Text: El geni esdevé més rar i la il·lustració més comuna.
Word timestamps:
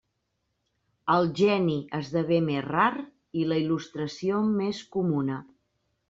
El 1.15 1.27
geni 1.39 1.75
esdevé 1.97 2.39
més 2.45 2.65
rar 2.67 2.87
i 3.41 3.43
la 3.51 3.59
il·lustració 3.65 4.39
més 4.55 4.81
comuna. 4.97 5.37